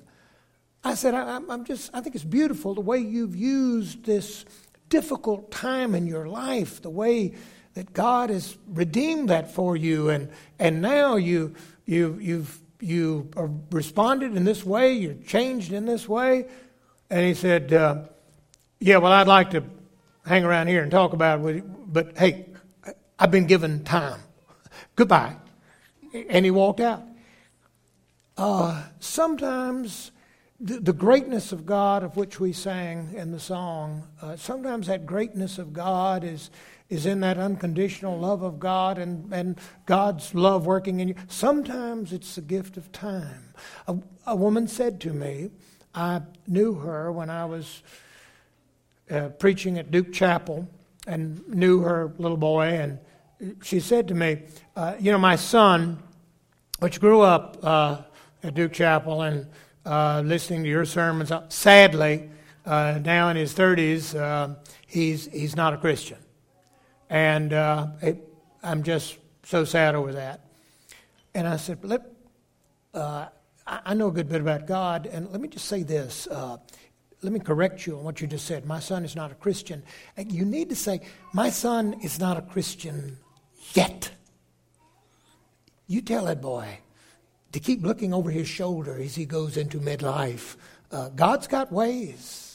I 0.82 0.94
said, 0.94 1.14
I, 1.14 1.36
am 1.36 1.64
just, 1.64 1.90
I 1.94 2.00
think 2.00 2.14
it's 2.14 2.24
beautiful 2.24 2.74
the 2.74 2.80
way 2.80 2.98
you've 2.98 3.36
used 3.36 4.04
this 4.04 4.44
difficult 4.88 5.50
time 5.52 5.94
in 5.94 6.06
your 6.06 6.26
life, 6.26 6.82
the 6.82 6.90
way 6.90 7.34
that 7.74 7.92
God 7.92 8.30
has 8.30 8.56
redeemed 8.66 9.28
that 9.28 9.54
for 9.54 9.76
you, 9.76 10.08
and, 10.08 10.30
and 10.58 10.82
now 10.82 11.16
you, 11.16 11.54
you, 11.86 12.18
you've, 12.20 12.60
you 12.80 13.30
responded 13.70 14.37
in 14.37 14.44
this 14.44 14.64
way, 14.64 14.92
you're 14.92 15.14
changed 15.14 15.72
in 15.72 15.87
this 15.87 16.08
way. 16.08 16.46
And 17.10 17.26
he 17.26 17.34
said, 17.34 17.72
uh, 17.72 18.04
Yeah, 18.78 18.99
well, 18.99 19.12
I'd 19.12 19.28
like 19.28 19.50
to 19.50 19.64
hang 20.25 20.44
around 20.44 20.68
here 20.68 20.82
and 20.82 20.90
talk 20.90 21.12
about 21.12 21.40
it 21.40 21.42
with 21.42 21.56
you, 21.56 21.62
but 21.62 22.16
hey, 22.16 22.46
I've 23.18 23.30
been 23.30 23.46
given 23.46 23.84
time. 23.84 24.20
Goodbye. 24.96 25.37
And 26.28 26.44
he 26.44 26.50
walked 26.50 26.80
out. 26.80 27.02
Uh, 28.37 28.84
sometimes 29.00 30.12
the, 30.58 30.80
the, 30.80 30.92
greatness 30.92 31.52
of 31.52 31.66
God, 31.66 32.02
of 32.02 32.16
which 32.16 32.40
we 32.40 32.52
sang 32.52 33.12
in 33.14 33.32
the 33.32 33.40
song, 33.40 34.06
uh, 34.22 34.37
sometimes 34.37 34.87
that 34.87 35.04
greatness 35.04 35.58
of 35.58 35.72
God 35.72 36.25
is, 36.25 36.50
is 36.90 37.06
in 37.06 37.20
that 37.20 37.38
unconditional 37.38 38.18
love 38.18 38.42
of 38.42 38.59
God 38.59 38.99
and, 38.99 39.32
and 39.32 39.59
God's 39.87 40.35
love 40.35 40.66
working 40.66 40.99
in 40.99 41.09
you. 41.09 41.14
Sometimes 41.28 42.12
it's 42.12 42.35
the 42.35 42.40
gift 42.40 42.76
of 42.76 42.90
time. 42.90 43.54
A, 43.87 43.97
a 44.26 44.37
woman 44.37 44.66
said 44.66 45.00
to 45.02 45.12
me, 45.12 45.50
I 45.94 46.23
knew 46.47 46.75
her 46.75 47.11
when 47.12 47.30
I 47.30 47.44
was 47.44 47.82
uh, 49.11 49.28
preaching 49.28 49.78
at 49.78 49.90
Duke 49.90 50.12
Chapel 50.12 50.68
and 51.06 51.47
knew 51.49 51.80
her 51.80 52.12
little 52.18 52.37
boy, 52.37 52.66
and 52.66 52.99
she 53.62 53.80
said 53.80 54.09
to 54.09 54.14
me, 54.14 54.42
uh, 54.76 54.94
You 55.00 55.12
know, 55.12 55.18
my 55.18 55.37
son, 55.37 56.02
which 56.80 57.00
grew 57.00 57.23
up 57.23 57.56
uh, 57.62 58.02
at 58.42 58.54
Duke 58.54 58.73
Chapel 58.73 59.23
and 59.23 59.47
uh, 59.87 60.23
listening 60.25 60.62
to 60.64 60.68
your 60.68 60.85
sermons. 60.85 61.32
Sadly, 61.49 62.30
uh, 62.66 63.00
now 63.02 63.28
in 63.30 63.37
his 63.37 63.54
30s, 63.54 64.18
uh, 64.18 64.54
he's, 64.87 65.26
he's 65.32 65.56
not 65.56 65.73
a 65.73 65.78
Christian. 65.78 66.18
And 67.11 67.52
uh, 67.52 67.88
it, 68.00 68.26
I'm 68.62 68.85
just 68.85 69.19
so 69.43 69.64
sad 69.64 69.95
over 69.95 70.12
that. 70.12 70.47
And 71.35 71.47
I 71.47 71.57
said, 71.57 71.85
let, 71.85 72.02
uh, 72.95 73.26
I 73.67 73.95
know 73.95 74.09
a 74.09 74.12
good 74.12 74.29
bit 74.29 74.40
about 74.40 74.67
God, 74.67 75.07
and 75.07 75.31
let 75.31 75.40
me 75.40 75.49
just 75.49 75.67
say 75.67 75.83
this. 75.83 76.26
let 76.31 77.33
me 77.33 77.40
correct 77.40 77.87
you 77.87 77.99
on 77.99 78.05
what 78.05 78.21
you 78.21 78.26
just 78.26 78.47
said. 78.47 78.64
My 78.64 78.81
son 78.81 79.05
is 79.05 79.14
not 79.14 79.31
a 79.31 79.35
Christian. 79.35 79.83
You 80.17 80.45
need 80.45 80.71
to 80.71 80.76
say, 80.76 81.00
My 81.33 81.50
son 81.50 81.97
is 82.02 82.19
not 82.19 82.37
a 82.37 82.43
Christian 82.43 83.19
yet. 83.75 84.11
You 85.87 86.00
tell 86.00 86.25
that 86.25 86.40
boy, 86.40 86.79
to 87.52 87.61
keep 87.61 87.83
looking 87.83 88.12
over 88.12 88.31
his 88.31 88.49
shoulder 88.49 88.99
as 89.00 89.14
he 89.14 89.25
goes 89.25 89.57
into 89.57 89.79
midlife. 89.79 90.57
Uh, 90.90 91.09
God's 91.11 91.47
got 91.47 91.71
ways. 91.73 92.50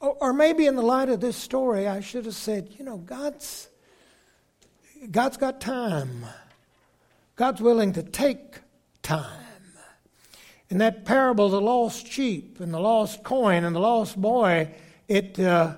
Or, 0.00 0.32
maybe 0.32 0.66
in 0.66 0.76
the 0.76 0.82
light 0.82 1.10
of 1.10 1.20
this 1.20 1.36
story, 1.36 1.86
I 1.86 2.00
should 2.00 2.24
have 2.24 2.34
said, 2.34 2.70
you 2.78 2.84
know, 2.86 2.96
God's, 2.96 3.68
God's 5.10 5.36
got 5.36 5.60
time. 5.60 6.24
God's 7.36 7.60
willing 7.60 7.92
to 7.92 8.02
take 8.02 8.60
time. 9.02 9.44
In 10.70 10.78
that 10.78 11.04
parable, 11.04 11.50
the 11.50 11.60
lost 11.60 12.06
sheep 12.06 12.60
and 12.60 12.72
the 12.72 12.80
lost 12.80 13.22
coin 13.24 13.64
and 13.64 13.76
the 13.76 13.80
lost 13.80 14.18
boy, 14.18 14.72
it 15.08 15.38
uh, 15.38 15.74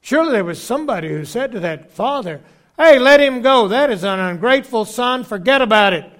surely 0.00 0.32
there 0.32 0.44
was 0.44 0.60
somebody 0.60 1.08
who 1.08 1.24
said 1.24 1.52
to 1.52 1.60
that 1.60 1.92
father, 1.92 2.40
"Hey, 2.76 2.98
let 2.98 3.20
him 3.20 3.42
go. 3.42 3.68
That 3.68 3.90
is 3.90 4.02
an 4.02 4.18
ungrateful 4.18 4.86
son. 4.86 5.22
Forget 5.22 5.62
about 5.62 5.92
it." 5.92 6.10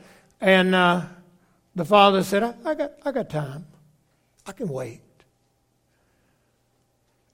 And 0.41 0.75
uh, 0.75 1.03
the 1.75 1.85
father 1.85 2.23
said, 2.23 2.43
I, 2.43 2.55
I, 2.65 2.75
got, 2.75 2.93
I 3.05 3.13
got 3.13 3.31
time. 3.31 3.67
I 4.47 4.53
can 4.53 4.69
wait. 4.69 5.01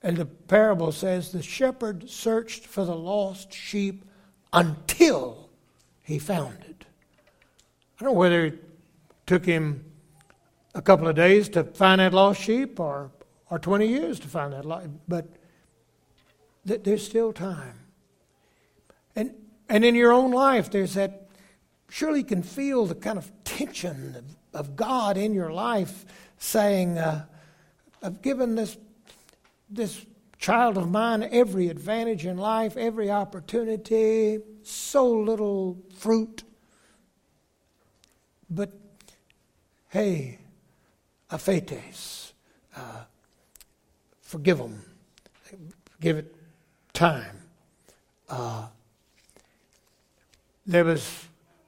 And 0.03 0.17
the 0.17 0.27
parable 0.27 0.93
says 0.93 1.31
the 1.31 1.43
shepherd 1.43 2.09
searched 2.09 2.67
for 2.67 2.85
the 2.85 2.97
lost 2.97 3.53
sheep 3.53 4.05
until 4.53 5.51
he 6.03 6.19
found 6.19 6.59
it. 6.69 6.85
I 7.99 8.05
don't 8.05 8.15
know 8.15 8.19
whether 8.19 8.47
it 8.47 8.65
took 9.27 9.45
him 9.45 9.85
a 10.75 10.81
couple 10.81 11.07
of 11.07 11.17
days 11.17 11.49
to 11.51 11.65
find 11.65 12.01
that 12.01 12.15
lost 12.15 12.41
sheep 12.41 12.81
or, 12.81 13.11
or 13.51 13.59
20 13.59 13.87
years 13.87 14.19
to 14.21 14.29
find 14.29 14.53
that 14.53 14.65
lost, 14.65 14.89
but 15.07 15.27
th- 16.67 16.83
there's 16.83 17.05
still 17.05 17.33
time. 17.33 17.79
And, 19.15 19.35
and 19.69 19.85
in 19.85 19.95
your 19.95 20.13
own 20.13 20.31
life, 20.31 20.71
there's 20.71 20.95
that 20.95 21.29
surely 21.91 22.21
you 22.21 22.25
can 22.25 22.43
feel 22.43 22.87
the 22.87 22.95
kind 22.95 23.19
of 23.19 23.31
tension 23.45 24.17
of, 24.17 24.61
of 24.61 24.77
God 24.77 25.17
in 25.17 25.35
your 25.35 25.53
life 25.53 26.05
saying, 26.39 26.97
uh, 26.97 27.27
I've 28.03 28.23
given 28.23 28.55
this, 28.55 28.79
this 29.71 30.05
child 30.39 30.77
of 30.77 30.91
mine 30.91 31.29
every 31.31 31.69
advantage 31.69 32.27
in 32.27 32.37
life, 32.37 32.77
every 32.77 33.11
opportunity, 33.11 34.39
so 34.63 35.09
little 35.09 35.79
fruit. 35.97 36.43
But 38.49 38.73
hey, 39.89 40.39
aphetes, 41.31 42.33
uh, 42.77 43.05
forgive 44.23 44.59
them, 44.59 44.83
give 46.01 46.17
it 46.17 46.35
time. 46.93 47.37
Uh, 48.29 48.67
there 50.67 50.85
was 50.85 51.27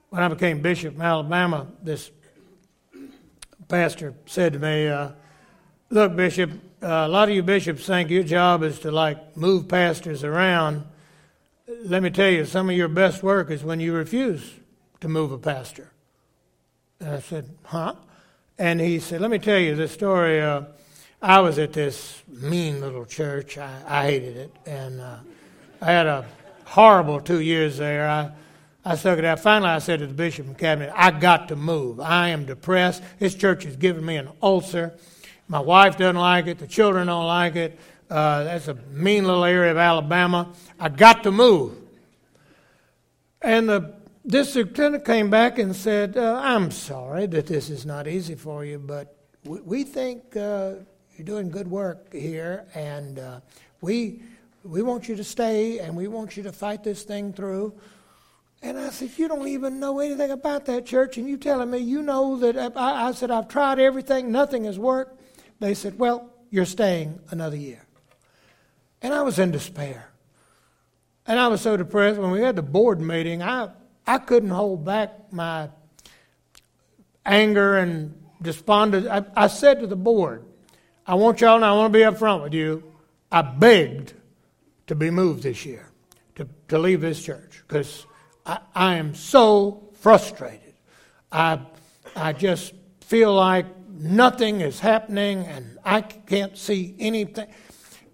when 0.09 0.21
I 0.21 0.27
became 0.27 0.61
bishop 0.61 0.95
in 0.95 1.01
Alabama, 1.01 1.67
this 1.81 2.11
pastor 3.67 4.13
said 4.25 4.53
to 4.53 4.59
me, 4.59 4.87
uh, 4.87 5.09
Look, 5.93 6.15
Bishop, 6.15 6.49
uh, 6.83 7.07
a 7.07 7.07
lot 7.07 7.29
of 7.29 7.35
you 7.35 7.41
bishops 7.43 7.85
think 7.85 8.09
your 8.09 8.23
job 8.23 8.61
is 8.61 8.79
to 8.79 8.91
like 8.91 9.37
move 9.37 9.67
pastors 9.69 10.23
around. 10.23 10.85
Let 11.85 12.03
me 12.03 12.09
tell 12.09 12.29
you, 12.29 12.43
some 12.43 12.69
of 12.69 12.75
your 12.75 12.89
best 12.89 13.23
work 13.23 13.49
is 13.49 13.63
when 13.63 13.79
you 13.79 13.93
refuse 13.93 14.53
to 14.99 15.07
move 15.07 15.31
a 15.31 15.37
pastor. 15.37 15.91
And 16.99 17.09
I 17.09 17.19
said, 17.19 17.49
Huh? 17.63 17.95
And 18.57 18.81
he 18.81 18.99
said, 18.99 19.21
Let 19.21 19.31
me 19.31 19.39
tell 19.39 19.57
you 19.57 19.75
the 19.75 19.87
story. 19.87 20.41
Uh, 20.41 20.63
I 21.21 21.39
was 21.39 21.57
at 21.57 21.71
this 21.71 22.21
mean 22.27 22.81
little 22.81 23.05
church. 23.05 23.57
I, 23.57 23.81
I 23.87 24.05
hated 24.05 24.35
it. 24.35 24.51
And 24.65 24.99
uh, 24.99 25.17
I 25.81 25.85
had 25.85 26.05
a 26.05 26.25
horrible 26.65 27.21
two 27.21 27.39
years 27.39 27.77
there. 27.77 28.09
I, 28.09 28.31
I 28.83 28.95
stuck 28.95 29.19
it 29.19 29.23
out. 29.23 29.39
Finally, 29.39 29.71
I 29.71 29.79
said 29.79 29.99
to 29.99 30.07
the 30.07 30.13
bishop 30.13 30.47
and 30.47 30.57
cabinet, 30.57 30.91
I 30.93 31.11
got 31.11 31.47
to 31.47 31.55
move. 31.55 32.01
I 32.01 32.29
am 32.29 32.43
depressed. 32.45 33.01
This 33.19 33.35
church 33.35 33.63
has 33.63 33.77
given 33.77 34.05
me 34.05 34.17
an 34.17 34.27
ulcer. 34.41 34.97
My 35.47 35.59
wife 35.59 35.97
doesn't 35.97 36.15
like 36.15 36.47
it. 36.47 36.59
The 36.59 36.67
children 36.67 37.07
don't 37.07 37.27
like 37.27 37.55
it. 37.55 37.79
Uh, 38.09 38.43
that's 38.43 38.67
a 38.67 38.75
mean 38.91 39.25
little 39.25 39.43
area 39.43 39.71
of 39.71 39.77
Alabama. 39.77 40.53
I 40.79 40.89
got 40.89 41.23
to 41.23 41.31
move. 41.31 41.75
And 43.41 43.67
the 43.67 43.93
district 44.25 44.77
lieutenant 44.77 45.05
came 45.05 45.29
back 45.29 45.59
and 45.59 45.75
said, 45.75 46.17
uh, 46.17 46.39
I'm 46.43 46.71
sorry 46.71 47.25
that 47.27 47.47
this 47.47 47.69
is 47.69 47.85
not 47.85 48.07
easy 48.07 48.35
for 48.35 48.63
you, 48.63 48.79
but 48.79 49.15
we, 49.43 49.59
we 49.61 49.83
think 49.83 50.35
uh, 50.37 50.75
you're 51.17 51.25
doing 51.25 51.49
good 51.49 51.69
work 51.69 52.13
here, 52.13 52.65
and 52.73 53.19
uh, 53.19 53.39
we, 53.81 54.21
we 54.63 54.81
want 54.81 55.09
you 55.09 55.15
to 55.15 55.23
stay, 55.23 55.79
and 55.79 55.95
we 55.95 56.07
want 56.07 56.37
you 56.37 56.43
to 56.43 56.51
fight 56.51 56.83
this 56.83 57.03
thing 57.03 57.33
through. 57.33 57.73
And 58.61 58.79
I 58.79 58.89
said, 58.91 59.11
You 59.17 59.27
don't 59.27 59.47
even 59.47 59.79
know 59.79 59.99
anything 59.99 60.31
about 60.31 60.65
that 60.67 60.85
church, 60.85 61.17
and 61.17 61.27
you're 61.27 61.37
telling 61.37 61.69
me 61.69 61.79
you 61.79 62.01
know 62.01 62.37
that. 62.37 62.57
I, 62.77 63.07
I 63.07 63.11
said, 63.11 63.29
I've 63.29 63.49
tried 63.49 63.79
everything, 63.79 64.31
nothing 64.31 64.63
has 64.63 64.79
worked. 64.79 65.19
They 65.63 65.75
said, 65.75 65.97
Well, 65.97 66.29
you're 66.49 66.65
staying 66.65 67.21
another 67.29 67.55
year. 67.55 67.85
And 69.01 69.13
I 69.13 69.21
was 69.21 69.39
in 69.39 69.51
despair. 69.51 70.09
And 71.25 71.39
I 71.39 71.47
was 71.47 71.61
so 71.61 71.77
depressed 71.77 72.19
when 72.19 72.31
we 72.31 72.41
had 72.41 72.57
the 72.57 72.61
board 72.61 72.99
meeting, 72.99 73.41
I, 73.41 73.69
I 74.05 74.17
couldn't 74.17 74.49
hold 74.49 74.83
back 74.83 75.31
my 75.31 75.69
anger 77.25 77.77
and 77.77 78.13
despondent. 78.41 79.07
I, 79.07 79.23
I 79.37 79.47
said 79.47 79.79
to 79.79 79.87
the 79.87 79.95
board, 79.95 80.43
I 81.07 81.15
want 81.15 81.39
y'all, 81.39 81.55
and 81.55 81.63
I 81.63 81.71
want 81.71 81.93
to 81.93 81.97
be 81.97 82.03
up 82.03 82.17
front 82.17 82.43
with 82.43 82.53
you. 82.53 82.83
I 83.31 83.41
begged 83.41 84.11
to 84.87 84.95
be 84.95 85.09
moved 85.09 85.43
this 85.43 85.65
year, 85.65 85.89
to, 86.35 86.45
to 86.67 86.77
leave 86.77 86.99
this 86.99 87.23
church, 87.23 87.63
because 87.65 88.05
I, 88.45 88.59
I 88.75 88.95
am 88.95 89.15
so 89.15 89.81
frustrated. 90.01 90.73
I, 91.31 91.61
I 92.17 92.33
just 92.33 92.73
feel 92.99 93.33
like 93.33 93.65
nothing 93.93 94.61
is 94.61 94.79
happening 94.79 95.45
and 95.45 95.77
I 95.85 96.01
can't 96.01 96.57
see 96.57 96.95
anything. 96.99 97.47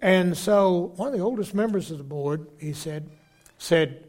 And 0.02 0.38
so 0.38 0.94
one 0.96 1.10
of 1.10 1.14
the 1.14 1.24
oldest 1.24 1.54
members 1.54 1.92
of 1.92 1.98
the 1.98 2.04
board, 2.04 2.48
he 2.60 2.74
said, 2.74 3.10
said, 3.58 4.06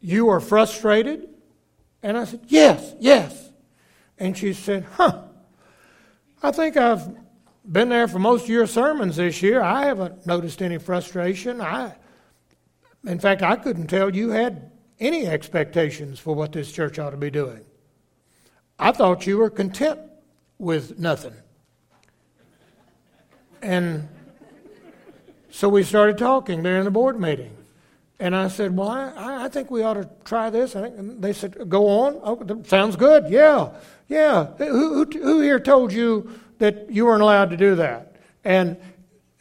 You 0.00 0.28
are 0.28 0.40
frustrated? 0.40 1.28
And 2.02 2.16
I 2.16 2.24
said, 2.24 2.40
Yes, 2.46 2.94
yes. 3.00 3.50
And 4.18 4.36
she 4.36 4.52
said, 4.52 4.84
Huh, 4.96 5.22
I 6.42 6.52
think 6.52 6.76
I've 6.76 7.08
been 7.70 7.88
there 7.88 8.08
for 8.08 8.18
most 8.18 8.44
of 8.44 8.50
your 8.50 8.66
sermons 8.66 9.16
this 9.16 9.42
year. 9.42 9.62
I 9.62 9.86
haven't 9.86 10.26
noticed 10.26 10.62
any 10.62 10.78
frustration. 10.78 11.60
I, 11.60 11.94
in 13.04 13.18
fact, 13.18 13.42
I 13.42 13.56
couldn't 13.56 13.88
tell 13.88 14.14
you 14.14 14.30
had 14.30 14.70
any 15.00 15.26
expectations 15.26 16.18
for 16.20 16.34
what 16.34 16.52
this 16.52 16.70
church 16.70 16.98
ought 16.98 17.10
to 17.10 17.16
be 17.16 17.30
doing. 17.30 17.64
I 18.78 18.92
thought 18.92 19.26
you 19.26 19.38
were 19.38 19.50
content 19.50 20.00
with 20.58 20.98
nothing. 20.98 21.34
And 23.62 24.08
so 25.50 25.68
we 25.68 25.82
started 25.82 26.18
talking 26.18 26.62
there 26.62 26.78
in 26.78 26.84
the 26.84 26.90
board 26.90 27.18
meeting. 27.18 27.56
And 28.20 28.34
I 28.36 28.48
said, 28.48 28.76
Well, 28.76 28.88
I, 28.88 29.44
I 29.44 29.48
think 29.48 29.70
we 29.70 29.82
ought 29.82 29.94
to 29.94 30.08
try 30.24 30.50
this. 30.50 30.74
And 30.74 31.22
they 31.22 31.32
said, 31.32 31.68
Go 31.68 31.86
on. 31.88 32.20
Oh, 32.22 32.62
sounds 32.64 32.96
good. 32.96 33.28
Yeah. 33.28 33.70
Yeah. 34.08 34.46
Who, 34.58 35.04
who, 35.04 35.04
who 35.04 35.40
here 35.40 35.58
told 35.58 35.92
you 35.92 36.30
that 36.58 36.90
you 36.90 37.06
weren't 37.06 37.22
allowed 37.22 37.50
to 37.50 37.56
do 37.56 37.74
that? 37.76 38.16
And 38.44 38.76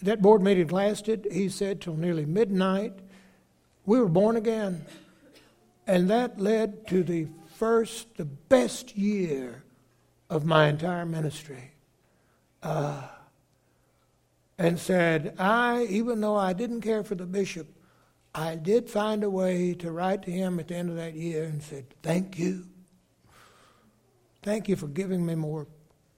that 0.02 0.22
board 0.22 0.42
meeting 0.42 0.68
lasted, 0.68 1.28
he 1.32 1.50
said, 1.50 1.82
till 1.82 1.96
nearly 1.96 2.26
midnight. 2.26 2.94
We 3.86 4.00
were 4.00 4.10
born 4.10 4.36
again. 4.36 4.86
And 5.88 6.10
that 6.10 6.40
led 6.40 6.88
to 6.88 7.04
the 7.04 7.28
first, 7.56 8.18
the 8.18 8.26
best 8.26 8.96
year 8.96 9.63
of 10.34 10.46
my 10.46 10.68
entire 10.68 11.06
ministry. 11.06 11.72
Uh, 12.64 13.04
and 14.58 14.80
said, 14.80 15.36
I, 15.38 15.84
even 15.90 16.22
though 16.22 16.36
I 16.36 16.54
didn't 16.54 16.82
care 16.82 17.04
for 17.04 17.14
the 17.14 17.28
bishop, 17.28 17.68
I 18.34 18.56
did 18.56 18.90
find 18.90 19.24
a 19.24 19.30
way 19.30 19.76
to 19.76 19.92
write 19.92 20.24
to 20.24 20.32
him 20.32 20.60
at 20.60 20.70
the 20.70 20.76
end 20.76 20.90
of 20.90 20.96
that 20.96 21.14
year 21.14 21.44
and 21.44 21.62
said, 21.62 21.86
Thank 22.02 22.40
you. 22.40 22.66
Thank 24.42 24.68
you 24.68 24.76
for 24.76 24.88
giving 24.88 25.24
me 25.24 25.36
more 25.36 25.68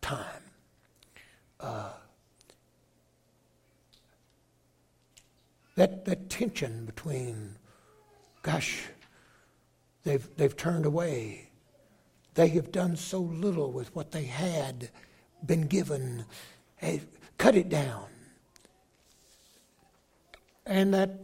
time. 0.02 0.44
Uh, 1.60 1.92
that, 5.76 6.06
that 6.06 6.30
tension 6.30 6.86
between, 6.86 7.58
gosh, 8.44 8.84
they've, 10.04 10.26
they've 10.38 10.56
turned 10.56 10.86
away. 10.86 11.45
They 12.36 12.50
have 12.50 12.72
done 12.72 12.98
so 12.98 13.20
little 13.20 13.72
with 13.72 13.96
what 13.96 14.12
they 14.12 14.26
had 14.26 14.90
been 15.46 15.68
given. 15.68 16.26
Hey, 16.76 17.02
cut 17.38 17.56
it 17.56 17.70
down. 17.70 18.06
And 20.66 20.94
that 20.94 21.20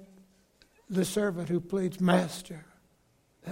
the 0.90 1.06
servant 1.06 1.50
who 1.50 1.60
pleads, 1.60 2.00
Master, 2.00 2.66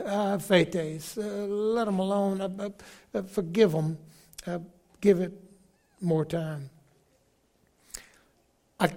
uh, 0.05 0.37
faith 0.37 1.17
uh, 1.17 1.21
let 1.21 1.85
them 1.85 1.99
alone, 1.99 2.41
uh, 2.41 2.69
uh, 3.13 3.21
forgive 3.23 3.71
them, 3.71 3.97
uh, 4.47 4.59
give 5.01 5.19
it 5.19 5.33
more 5.99 6.25
time. 6.25 6.69
I, 8.79 8.91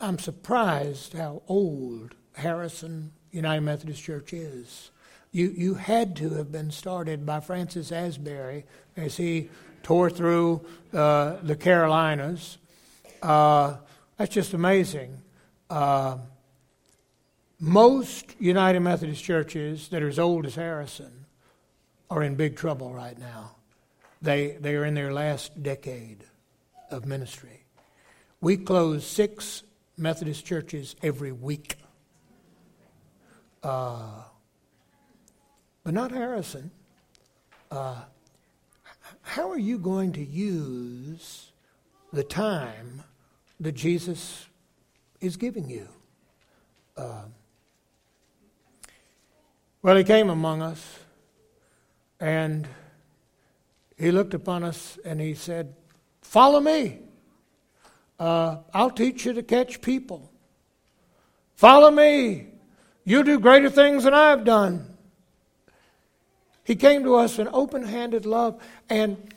I'm 0.00 0.18
surprised 0.18 1.12
how 1.12 1.42
old 1.48 2.14
Harrison 2.34 3.12
United 3.30 3.60
Methodist 3.62 4.02
Church 4.02 4.32
is. 4.32 4.90
You, 5.32 5.48
you 5.48 5.74
had 5.74 6.16
to 6.16 6.30
have 6.30 6.50
been 6.50 6.70
started 6.70 7.24
by 7.24 7.40
Francis 7.40 7.92
Asbury 7.92 8.64
as 8.96 9.16
he 9.16 9.48
tore 9.82 10.10
through 10.10 10.66
uh, 10.92 11.36
the 11.42 11.54
Carolinas. 11.54 12.58
Uh, 13.22 13.76
that's 14.16 14.34
just 14.34 14.54
amazing. 14.54 15.22
Uh, 15.68 16.18
most 17.60 18.34
United 18.40 18.80
Methodist 18.80 19.22
churches 19.22 19.88
that 19.88 20.02
are 20.02 20.08
as 20.08 20.18
old 20.18 20.46
as 20.46 20.54
Harrison 20.56 21.26
are 22.10 22.22
in 22.22 22.34
big 22.34 22.56
trouble 22.56 22.92
right 22.92 23.18
now. 23.18 23.52
They, 24.22 24.56
they 24.60 24.74
are 24.74 24.84
in 24.84 24.94
their 24.94 25.12
last 25.12 25.62
decade 25.62 26.24
of 26.90 27.06
ministry. 27.06 27.64
We 28.40 28.56
close 28.56 29.06
six 29.06 29.62
Methodist 29.96 30.44
churches 30.44 30.96
every 31.02 31.30
week. 31.30 31.76
Uh, 33.62 34.22
but 35.84 35.94
not 35.94 36.10
Harrison. 36.10 36.70
Uh, 37.70 38.02
how 39.22 39.50
are 39.50 39.58
you 39.58 39.78
going 39.78 40.12
to 40.12 40.24
use 40.24 41.52
the 42.12 42.24
time 42.24 43.02
that 43.60 43.72
Jesus 43.72 44.46
is 45.20 45.36
giving 45.36 45.70
you? 45.70 45.88
Uh, 46.96 47.24
well, 49.82 49.96
he 49.96 50.04
came 50.04 50.28
among 50.28 50.62
us 50.62 50.98
and 52.18 52.66
he 53.96 54.10
looked 54.10 54.34
upon 54.34 54.64
us 54.64 54.98
and 55.04 55.20
he 55.20 55.34
said, 55.34 55.74
Follow 56.22 56.60
me. 56.60 56.98
Uh, 58.18 58.58
I'll 58.74 58.90
teach 58.90 59.24
you 59.24 59.32
to 59.32 59.42
catch 59.42 59.80
people. 59.80 60.30
Follow 61.56 61.90
me. 61.90 62.48
You'll 63.04 63.24
do 63.24 63.38
greater 63.38 63.70
things 63.70 64.04
than 64.04 64.14
I've 64.14 64.44
done. 64.44 64.86
He 66.70 66.76
came 66.76 67.02
to 67.02 67.16
us 67.16 67.40
in 67.40 67.48
open 67.48 67.82
handed 67.82 68.24
love, 68.24 68.62
and, 68.88 69.34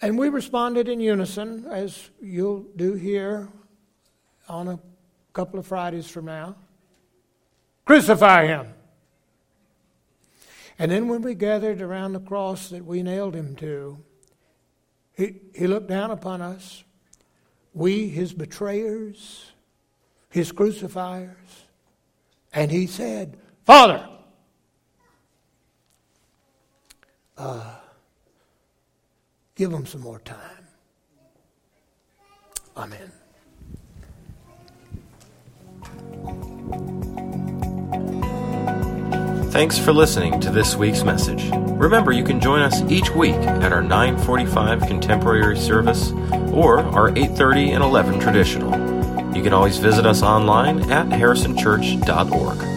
and 0.00 0.16
we 0.16 0.28
responded 0.28 0.88
in 0.88 1.00
unison, 1.00 1.66
as 1.66 2.10
you'll 2.20 2.60
do 2.76 2.92
here 2.92 3.48
on 4.48 4.68
a 4.68 4.78
couple 5.32 5.58
of 5.58 5.66
Fridays 5.66 6.08
from 6.08 6.26
now. 6.26 6.54
Crucify 7.86 8.46
him. 8.46 8.72
And 10.78 10.92
then 10.92 11.08
when 11.08 11.22
we 11.22 11.34
gathered 11.34 11.82
around 11.82 12.12
the 12.12 12.20
cross 12.20 12.68
that 12.68 12.86
we 12.86 13.02
nailed 13.02 13.34
him 13.34 13.56
to, 13.56 13.98
he, 15.14 15.40
he 15.56 15.66
looked 15.66 15.88
down 15.88 16.12
upon 16.12 16.40
us, 16.40 16.84
we, 17.74 18.08
his 18.08 18.32
betrayers, 18.32 19.50
his 20.30 20.52
crucifiers, 20.52 21.66
and 22.52 22.70
he 22.70 22.86
said, 22.86 23.36
Father, 23.64 24.08
uh, 27.42 27.74
give 29.56 29.70
them 29.70 29.84
some 29.84 30.00
more 30.00 30.20
time. 30.20 30.38
Amen. 32.76 33.12
Thanks 39.50 39.76
for 39.76 39.92
listening 39.92 40.40
to 40.40 40.50
this 40.50 40.76
week's 40.76 41.02
message. 41.02 41.50
Remember, 41.52 42.10
you 42.10 42.24
can 42.24 42.40
join 42.40 42.62
us 42.62 42.80
each 42.90 43.10
week 43.10 43.34
at 43.34 43.72
our 43.72 43.82
9:45 43.82 44.86
contemporary 44.86 45.58
service 45.58 46.12
or 46.52 46.78
our 46.78 47.10
8:30 47.10 47.72
and 47.74 47.84
11 47.84 48.18
traditional. 48.18 48.72
You 49.36 49.42
can 49.42 49.52
always 49.52 49.78
visit 49.78 50.06
us 50.06 50.22
online 50.22 50.90
at 50.90 51.08
harrisonchurch.org. 51.08 52.71